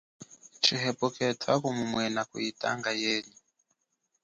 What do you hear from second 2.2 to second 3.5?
kuyitanga yenyi.